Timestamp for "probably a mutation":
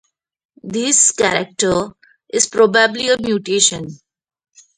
2.47-3.85